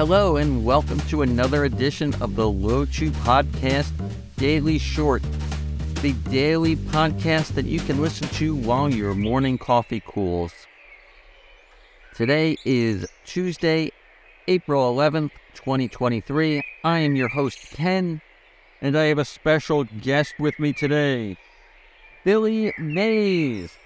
[0.00, 3.92] Hello, and welcome to another edition of the Low Chew Podcast
[4.38, 5.22] Daily Short,
[6.00, 10.54] the daily podcast that you can listen to while your morning coffee cools.
[12.14, 13.92] Today is Tuesday,
[14.48, 16.62] April 11th, 2023.
[16.82, 18.22] I am your host, Ken,
[18.80, 21.36] and I have a special guest with me today,
[22.24, 23.76] Billy Mays.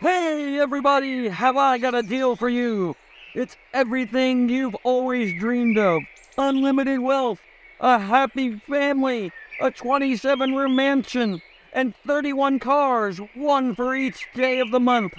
[0.00, 2.96] Hey, everybody, have I got a deal for you?
[3.34, 6.02] It's everything you've always dreamed of
[6.38, 7.40] unlimited wealth,
[7.80, 11.42] a happy family, a 27 room mansion,
[11.72, 15.14] and 31 cars, one for each day of the month.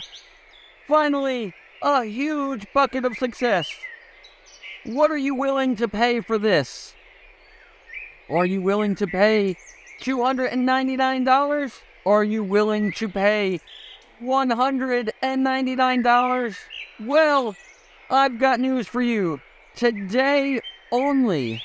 [0.88, 3.68] Finally, a huge bucket of success.
[4.86, 6.94] What are you willing to pay for this?
[8.30, 9.58] Are you willing to pay
[10.02, 11.82] $299?
[12.06, 13.60] Or are you willing to pay
[14.22, 16.58] $199?
[17.02, 17.56] Well,
[18.10, 19.42] I've got news for you.
[19.76, 20.62] Today
[20.92, 21.64] only,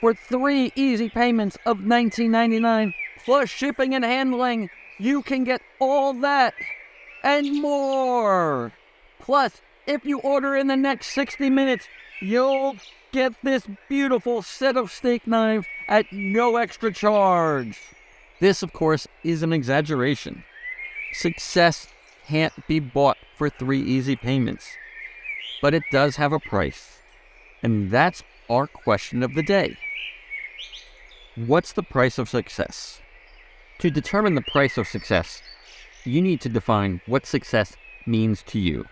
[0.00, 2.92] for three easy payments of $19.99
[3.24, 6.54] plus shipping and handling, you can get all that
[7.22, 8.72] and more.
[9.20, 11.86] Plus, if you order in the next 60 minutes,
[12.20, 12.76] you'll
[13.12, 17.78] get this beautiful set of steak knives at no extra charge.
[18.40, 20.44] This, of course, is an exaggeration.
[21.12, 21.88] Success
[22.26, 24.66] can't be bought for three easy payments
[25.62, 26.98] but it does have a price.
[27.62, 29.76] And that's our question of the day.
[31.34, 33.00] What's the price of success?
[33.80, 35.42] To determine the price of success,
[36.04, 38.86] you need to define what success means to you,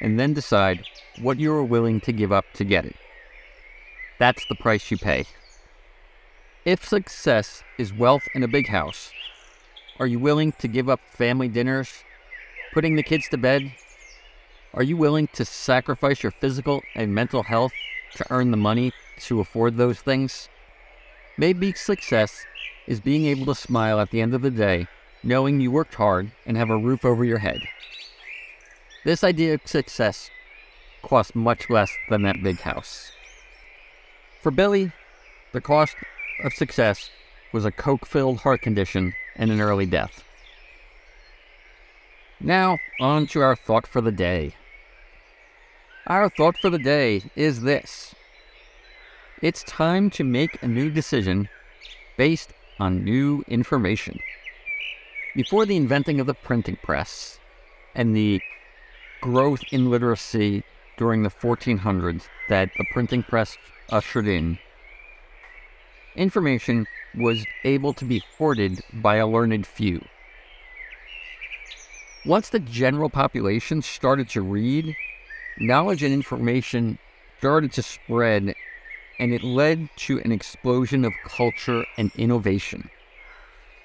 [0.00, 0.84] and then decide
[1.20, 2.96] what you are willing to give up to get it.
[4.18, 5.26] That's the price you pay.
[6.64, 9.10] If success is wealth in a big house,
[9.98, 11.90] are you willing to give up family dinners,
[12.72, 13.72] putting the kids to bed,
[14.74, 17.72] are you willing to sacrifice your physical and mental health
[18.14, 20.48] to earn the money to afford those things?
[21.36, 22.44] Maybe success
[22.86, 24.86] is being able to smile at the end of the day,
[25.22, 27.60] knowing you worked hard and have a roof over your head.
[29.04, 30.30] This idea of success
[31.02, 33.12] costs much less than that big house.
[34.40, 34.92] For Billy,
[35.52, 35.96] the cost
[36.42, 37.10] of success
[37.52, 40.24] was a coke filled heart condition and an early death.
[42.40, 44.54] Now, on to our thought for the day.
[46.08, 48.12] Our thought for the day is this
[49.40, 51.48] it's time to make a new decision
[52.16, 54.18] based on new information.
[55.36, 57.38] Before the inventing of the printing press
[57.94, 58.40] and the
[59.20, 60.64] growth in literacy
[60.96, 63.56] during the 1400s that the printing press
[63.88, 64.58] ushered in,
[66.16, 70.04] information was able to be hoarded by a learned few.
[72.26, 74.96] Once the general population started to read
[75.62, 76.98] knowledge and information
[77.38, 78.54] started to spread,
[79.18, 82.90] and it led to an explosion of culture and innovation.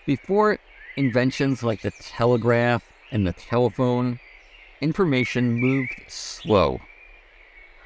[0.06, 0.58] Before
[0.96, 4.20] inventions like the telegraph and the telephone,
[4.82, 6.82] information moved slow.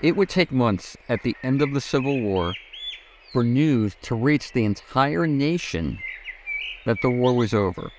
[0.02, 2.54] It would take months at the end of the Civil War
[3.32, 6.00] for news to reach the entire nation
[6.86, 7.92] that the war was over.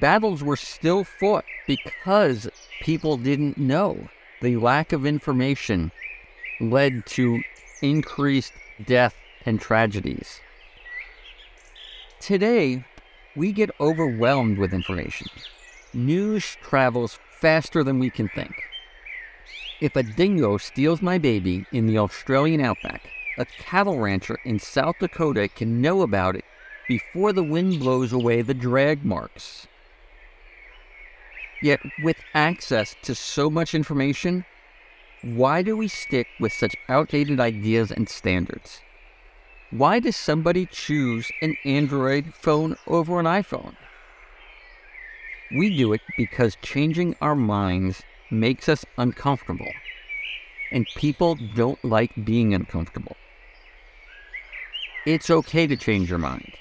[0.00, 2.48] Battles were still fought because
[2.82, 4.08] people didn't know
[4.44, 5.90] the lack of information
[6.60, 7.42] led to
[7.80, 8.52] increased
[8.84, 9.16] death
[9.46, 10.40] and tragedies.
[12.20, 12.84] Today,
[13.34, 15.28] we get overwhelmed with information.
[15.94, 18.54] News travels faster than we can think.
[19.80, 24.96] If a dingo steals my baby in the Australian outback, a cattle rancher in South
[25.00, 26.44] Dakota can know about it
[26.86, 29.66] before the wind blows away the drag marks.
[31.62, 34.44] Yet, with access to so much information,
[35.22, 38.80] why do we stick with such outdated ideas and standards?
[39.70, 43.74] Why does somebody choose an Android phone over an iPhone?
[45.56, 49.72] We do it because changing our minds makes us uncomfortable,
[50.70, 53.16] and people don't like being uncomfortable.
[55.06, 56.52] It's okay to change your mind.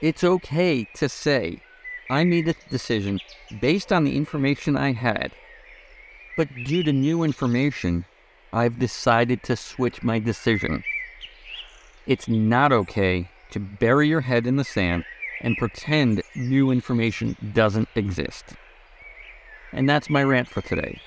[0.00, 1.60] It's okay to say,
[2.08, 3.20] I made a decision
[3.60, 5.32] based on the information I had,
[6.36, 8.04] but due to new information,
[8.52, 10.84] I've decided to switch my decision.
[12.06, 15.04] It's not okay to bury your head in the sand
[15.40, 18.44] and pretend new information doesn't exist.
[19.72, 21.00] And that's my rant for today.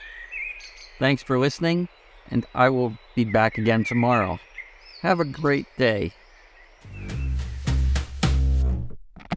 [1.00, 1.88] Thanks for listening,
[2.30, 4.40] and I will be back again tomorrow.
[5.02, 6.12] Have a great day.